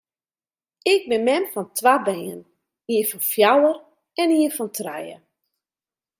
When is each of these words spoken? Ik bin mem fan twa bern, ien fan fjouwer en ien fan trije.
Ik 0.93 1.01
bin 1.09 1.23
mem 1.27 1.45
fan 1.53 1.67
twa 1.77 1.95
bern, 2.07 2.41
ien 2.93 3.05
fan 3.09 3.23
fjouwer 3.31 3.77
en 4.21 4.27
ien 4.41 4.53
fan 4.57 4.69
trije. 4.77 5.17